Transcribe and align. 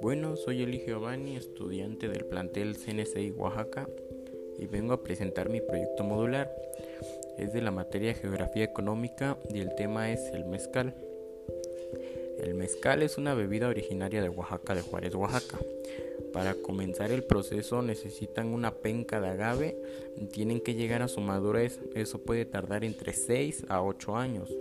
Bueno, 0.00 0.36
soy 0.36 0.62
Eli 0.62 0.82
Giovanni, 0.86 1.36
estudiante 1.36 2.08
del 2.08 2.24
plantel 2.24 2.76
CNCI 2.76 3.32
Oaxaca 3.32 3.88
y 4.58 4.66
vengo 4.66 4.94
a 4.94 5.02
presentar 5.02 5.48
mi 5.48 5.60
proyecto 5.60 6.04
modular. 6.04 6.54
Es 7.38 7.52
de 7.52 7.60
la 7.62 7.70
materia 7.70 8.14
Geografía 8.14 8.64
Económica 8.64 9.36
y 9.52 9.60
el 9.60 9.74
tema 9.74 10.10
es 10.12 10.20
el 10.32 10.44
mezcal. 10.44 10.94
El 12.38 12.54
mezcal 12.54 13.02
es 13.02 13.18
una 13.18 13.34
bebida 13.34 13.68
originaria 13.68 14.22
de 14.22 14.28
Oaxaca, 14.28 14.74
de 14.74 14.82
Juárez, 14.82 15.14
Oaxaca. 15.14 15.58
Para 16.34 16.56
comenzar 16.56 17.12
el 17.12 17.22
proceso 17.22 17.80
necesitan 17.80 18.52
una 18.52 18.72
penca 18.74 19.20
de 19.20 19.28
agave, 19.28 19.76
tienen 20.32 20.60
que 20.60 20.74
llegar 20.74 21.00
a 21.00 21.06
su 21.06 21.20
madurez, 21.20 21.78
eso 21.94 22.18
puede 22.18 22.44
tardar 22.44 22.82
entre 22.82 23.12
6 23.12 23.66
a 23.68 23.80
8 23.80 24.16
años. 24.16 24.52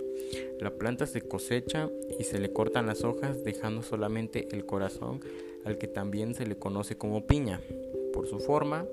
La 0.61 0.69
planta 0.69 1.07
se 1.07 1.21
cosecha 1.21 1.89
y 2.19 2.25
se 2.25 2.37
le 2.37 2.53
cortan 2.53 2.85
las 2.85 3.03
hojas 3.03 3.43
dejando 3.43 3.81
solamente 3.81 4.49
el 4.51 4.67
corazón 4.67 5.21
al 5.65 5.79
que 5.79 5.87
también 5.87 6.35
se 6.35 6.45
le 6.45 6.57
conoce 6.57 6.95
como 6.95 7.25
piña, 7.25 7.59
por 8.13 8.27
su 8.27 8.39
forma, 8.39 8.85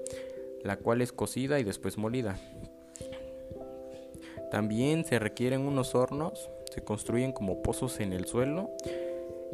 la 0.62 0.78
cual 0.78 1.02
es 1.02 1.12
cocida 1.12 1.60
y 1.60 1.65
después 1.65 1.98
molida. 1.98 2.40
También 4.51 5.04
se 5.04 5.18
requieren 5.18 5.60
unos 5.60 5.95
hornos, 5.95 6.48
se 6.73 6.82
construyen 6.82 7.32
como 7.32 7.60
pozos 7.60 8.01
en 8.01 8.15
el 8.15 8.24
suelo 8.24 8.70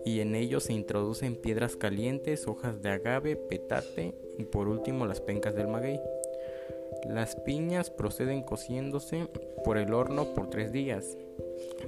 y 0.06 0.20
en 0.20 0.36
ellos 0.36 0.62
se 0.62 0.72
introducen 0.72 1.34
piedras 1.34 1.76
calientes, 1.76 2.46
hojas 2.46 2.80
de 2.80 2.90
agave, 2.90 3.34
petate 3.34 4.14
y 4.38 4.44
por 4.44 4.68
último 4.68 5.04
las 5.04 5.20
pencas 5.20 5.56
del 5.56 5.66
maguey. 5.66 6.00
Las 7.08 7.34
piñas 7.34 7.90
proceden 7.90 8.44
cociéndose 8.44 9.26
por 9.64 9.76
el 9.76 9.92
horno 9.92 10.32
por 10.32 10.48
tres 10.48 10.70
días, 10.70 11.18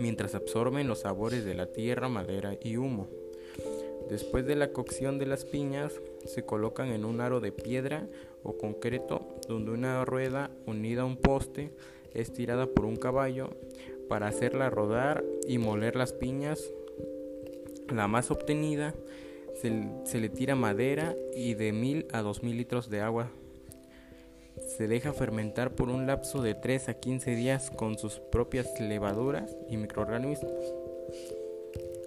mientras 0.00 0.34
absorben 0.34 0.88
los 0.88 1.00
sabores 1.00 1.44
de 1.44 1.54
la 1.54 1.66
tierra, 1.66 2.08
madera 2.08 2.56
y 2.60 2.76
humo. 2.76 3.06
Después 4.10 4.44
de 4.46 4.56
la 4.56 4.72
cocción 4.72 5.20
de 5.20 5.26
las 5.26 5.44
piñas, 5.44 5.92
se 6.24 6.44
colocan 6.44 6.88
en 6.88 7.04
un 7.04 7.20
aro 7.20 7.38
de 7.38 7.52
piedra 7.52 8.08
o 8.42 8.58
concreto 8.58 9.28
donde 9.46 9.70
una 9.70 10.04
rueda 10.04 10.50
unida 10.66 11.02
a 11.02 11.06
un 11.06 11.18
poste 11.18 11.70
es 12.14 12.32
tirada 12.32 12.66
por 12.66 12.84
un 12.84 12.96
caballo 12.96 13.50
para 14.08 14.26
hacerla 14.26 14.70
rodar 14.70 15.24
y 15.46 15.58
moler 15.58 15.94
las 15.94 16.12
piñas. 16.12 16.68
La 17.92 18.08
más 18.08 18.30
obtenida 18.30 18.94
se, 19.60 19.88
se 20.04 20.20
le 20.20 20.28
tira 20.28 20.54
madera 20.54 21.16
y 21.34 21.54
de 21.54 21.72
mil 21.72 22.06
a 22.12 22.22
dos 22.22 22.42
mil 22.42 22.56
litros 22.56 22.90
de 22.90 23.00
agua 23.00 23.30
se 24.66 24.88
deja 24.88 25.12
fermentar 25.12 25.74
por 25.74 25.88
un 25.88 26.06
lapso 26.06 26.42
de 26.42 26.54
3 26.54 26.88
a 26.88 26.94
15 26.94 27.34
días 27.34 27.70
con 27.70 27.98
sus 27.98 28.18
propias 28.18 28.68
levaduras 28.80 29.56
y 29.68 29.76
microorganismos. 29.76 30.52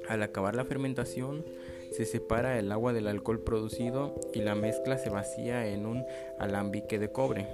Al 0.08 0.24
acabar 0.24 0.56
la 0.56 0.66
fermentación, 0.66 1.46
se 1.92 2.06
separa 2.06 2.60
el 2.60 2.72
agua 2.72 2.94
del 2.94 3.08
alcohol 3.08 3.40
producido 3.40 4.16
y 4.34 4.40
la 4.40 4.56
mezcla 4.56 4.98
se 4.98 5.10
vacía 5.10 5.68
en 5.68 5.86
un 5.86 6.06
alambique 6.40 7.00
de 7.00 7.12
cobre. 7.12 7.48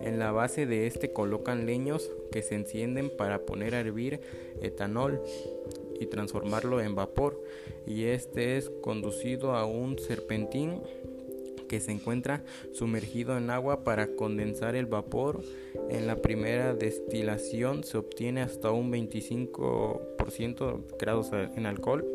En 0.00 0.18
la 0.18 0.32
base 0.32 0.66
de 0.66 0.86
este 0.86 1.12
colocan 1.12 1.64
leños 1.64 2.10
que 2.30 2.42
se 2.42 2.54
encienden 2.54 3.10
para 3.16 3.40
poner 3.40 3.74
a 3.74 3.80
hervir 3.80 4.20
etanol 4.60 5.22
y 6.04 6.06
transformarlo 6.06 6.80
en 6.80 6.94
vapor 6.94 7.42
y 7.86 8.04
este 8.04 8.56
es 8.56 8.70
conducido 8.82 9.56
a 9.56 9.66
un 9.66 9.98
serpentín 9.98 10.80
que 11.68 11.80
se 11.80 11.90
encuentra 11.92 12.44
sumergido 12.72 13.36
en 13.36 13.50
agua 13.50 13.82
para 13.84 14.14
condensar 14.14 14.76
el 14.76 14.86
vapor. 14.86 15.42
En 15.90 16.06
la 16.06 16.16
primera 16.16 16.74
destilación 16.74 17.84
se 17.84 17.98
obtiene 17.98 18.42
hasta 18.42 18.70
un 18.70 18.92
25% 18.92 20.84
grados 20.98 21.30
en 21.32 21.66
alcohol. 21.66 22.06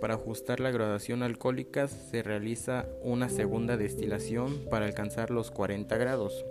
Para 0.00 0.14
ajustar 0.14 0.58
la 0.60 0.72
graduación 0.72 1.22
alcohólica 1.22 1.86
se 1.86 2.22
realiza 2.22 2.88
una 3.02 3.28
segunda 3.28 3.76
destilación 3.76 4.64
para 4.68 4.86
alcanzar 4.86 5.30
los 5.30 5.52
40 5.52 5.96
grados. 5.96 6.44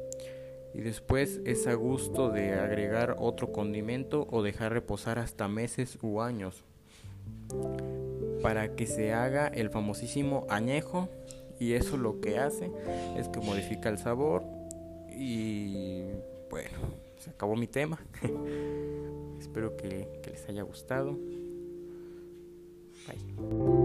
Y 0.74 0.82
después 0.82 1.42
es 1.46 1.68
a 1.68 1.74
gusto 1.74 2.30
de 2.30 2.54
agregar 2.54 3.16
otro 3.20 3.52
condimento 3.52 4.28
o 4.32 4.42
dejar 4.42 4.74
reposar 4.74 5.20
hasta 5.20 5.48
meses 5.48 5.98
u 6.02 6.22
años 6.22 6.64
para 8.42 8.76
que 8.76 8.88
se 8.88 9.14
haga 9.14 9.48
el 9.48 9.70
famosísimo 9.70 10.46
añejo 10.50 11.10
y 11.60 11.74
eso 11.74 11.98
lo 11.98 12.22
que 12.22 12.40
hace 12.40 12.72
es 13.18 13.28
que 13.28 13.40
modifica 13.40 13.90
el 13.90 13.98
sabor 13.98 14.44
y 15.10 16.06
bueno, 16.50 16.78
se 17.20 17.30
acabó 17.30 17.56
mi 17.56 17.68
tema. 17.68 18.00
Espero 19.40 19.78
que, 19.78 20.08
les 20.26 20.50
haya 20.50 20.64
gustado. 20.64 21.18
Bye. 23.08 23.81